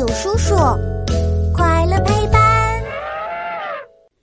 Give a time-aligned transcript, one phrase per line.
[0.00, 0.56] 友叔叔，
[1.54, 2.82] 快乐陪伴。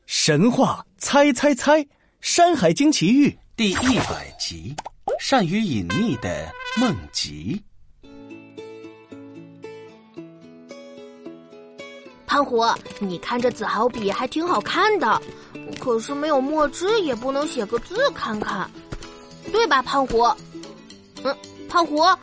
[0.07, 1.83] 神话猜猜猜，
[2.19, 4.75] 《山海经奇遇》第一百集，
[5.19, 7.63] 善于隐匿的梦吉。
[12.25, 12.66] 胖虎，
[13.00, 15.21] 你看这紫毫笔还挺好看的，
[15.80, 18.68] 可是没有墨汁也不能写个字看看，
[19.52, 20.23] 对吧，胖虎？
[21.23, 21.38] 嗯，
[21.70, 22.18] 胖虎，啊，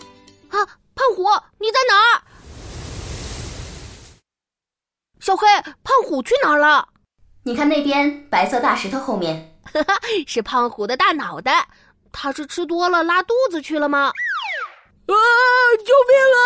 [0.48, 1.23] 胖虎，
[1.61, 2.21] 你在哪儿？
[5.21, 5.46] 小黑，
[5.82, 6.86] 胖虎去哪儿了？
[7.43, 9.94] 你看那边白色大石头后面，哈哈，
[10.27, 11.67] 是胖虎的大脑袋，
[12.13, 14.13] 他是吃多了拉肚子去了吗？
[15.07, 15.14] 啊！
[15.85, 16.44] 救命啊！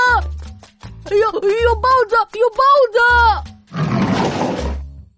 [1.10, 2.62] 哎呦，有豹子，有豹
[2.92, 2.98] 子！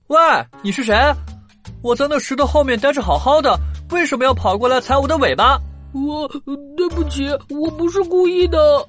[0.08, 0.18] 喂，
[0.62, 0.94] 你是谁？
[1.82, 3.58] 我在那石头后面待着好好的，
[3.90, 5.58] 为什么要跑过来踩我的尾巴？
[5.94, 6.28] 我
[6.76, 8.86] 对不起，我不是故意的。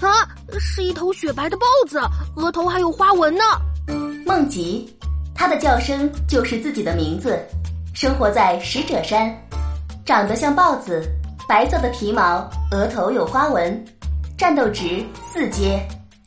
[0.00, 0.28] 啊，
[0.58, 2.00] 是一头雪白的豹子，
[2.34, 3.44] 额头还有花纹呢。
[4.24, 4.88] 梦吉，
[5.34, 7.38] 它的叫声就是自己的名字。
[7.94, 9.34] 生活在使者山，
[10.04, 11.02] 长得像豹子，
[11.48, 13.84] 白色的皮毛，额头有花纹，
[14.36, 15.80] 战斗值四阶。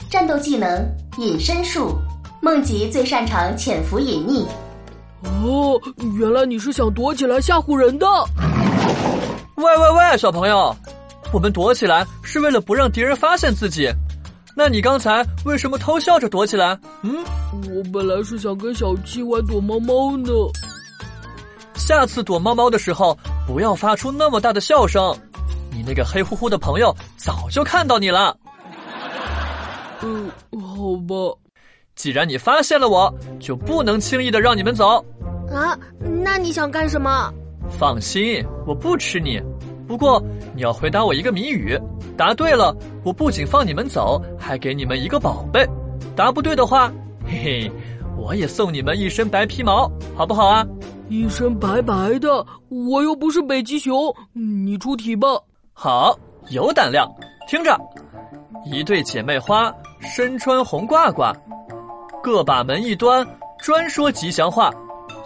[0.10, 0.86] 战斗技能
[1.18, 1.98] 隐身术，
[2.42, 4.46] 梦吉最擅长潜伏隐匿。
[5.44, 5.82] 哦，
[6.18, 8.06] 原来你是想躲起来吓唬人的。
[9.56, 10.76] 喂喂喂，小朋友，
[11.34, 13.90] 我们躲起来是为了不让敌人发现自己。
[14.56, 16.80] 那你刚才为什么偷笑着躲起来？
[17.02, 17.14] 嗯，
[17.75, 20.31] 我本来是想跟小七玩躲猫猫呢。
[21.75, 25.16] 下次躲猫猫的时候，不要发出那么大的笑声。
[25.72, 28.36] 你那个黑乎乎的朋友早就看到你了。
[30.02, 31.38] 嗯，好吧。
[31.95, 35.03] 既然你发现了我，就不能轻易的让你们走。
[35.52, 35.78] 啊，
[36.23, 37.30] 那你想干什么？
[37.78, 39.42] 放心，我不吃你。
[39.88, 40.23] 不过
[40.56, 41.78] 你要回答我一个谜语，
[42.18, 45.66] 答对了，我不仅放你们走，还给你们一个宝贝。
[46.16, 46.92] 答不对的话，
[47.26, 47.72] 嘿嘿，
[48.18, 50.66] 我也送你们一身白皮毛，好不好啊？
[51.10, 55.28] 一身白白的，我又不是北极熊，你出题吧。
[55.74, 56.18] 好，
[56.50, 57.08] 有胆量，
[57.48, 57.78] 听着。
[58.66, 61.36] 一对姐妹花，身穿红褂褂，
[62.24, 63.28] 各把门一端，
[63.59, 64.74] 专说吉祥话。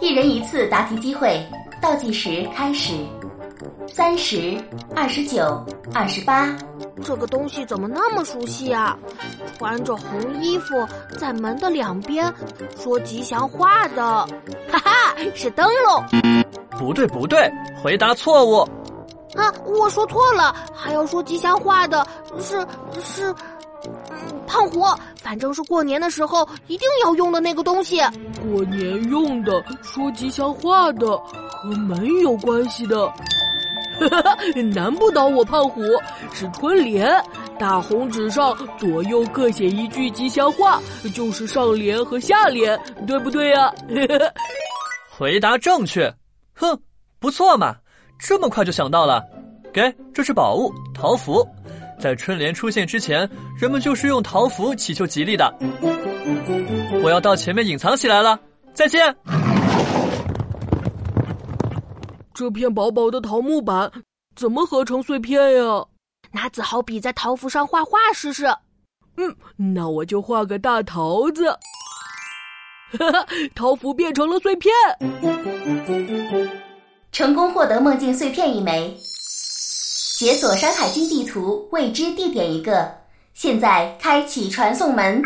[0.00, 1.40] 一人一次答题机会，
[1.80, 2.92] 倒计时开始。
[3.88, 4.56] 三十
[4.94, 6.48] 二十九二十八，
[7.02, 8.96] 这个东西怎么那么熟悉啊？
[9.58, 10.86] 穿着红衣服，
[11.18, 12.32] 在门的两边
[12.78, 14.02] 说吉祥话的，
[14.72, 16.04] 哈哈，是灯笼。
[16.78, 17.50] 不对不对，
[17.82, 18.66] 回答错误。
[19.36, 22.06] 啊，我说错了，还要说吉祥话的
[22.40, 22.66] 是
[23.00, 23.34] 是，
[24.46, 24.82] 胖虎，
[25.22, 28.00] 反正是过年的时候一定要用的那个东西。
[28.42, 33.12] 过年用的，说吉祥话的，和门有关系的，
[34.08, 34.36] 哈 哈
[34.74, 35.82] 难不倒我胖虎。
[36.32, 37.12] 是春联，
[37.58, 40.80] 大红纸上左右各写一句吉祥话，
[41.14, 43.72] 就是上联和下联，对不对呀？
[45.10, 46.12] 回答正确，
[46.54, 46.78] 哼，
[47.18, 47.76] 不错嘛。
[48.18, 49.22] 这么快就想到了，
[49.72, 51.46] 给，这是宝物桃符，
[51.98, 53.28] 在春联出现之前，
[53.58, 55.54] 人们就是用桃符祈求吉利的。
[57.02, 58.38] 我要到前面隐藏起来了，
[58.74, 59.14] 再见。
[62.40, 63.92] 这片薄薄的桃木板
[64.34, 65.84] 怎么合成碎片呀？
[66.32, 68.46] 拿子豪笔在桃符上画画试试。
[69.18, 69.36] 嗯，
[69.74, 71.50] 那我就画个大桃子。
[72.98, 74.72] 哈哈，桃符变成了碎片。
[77.12, 78.96] 成功获得梦境碎片一枚，
[80.18, 82.90] 解锁《山海经》地图，未知地点一个。
[83.34, 85.20] 现在开启传送门。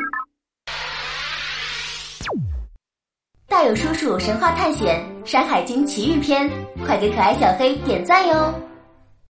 [3.66, 6.46] 有叔叔神话探险《山海经奇遇篇》，
[6.84, 8.52] 快给可爱小黑点赞哟！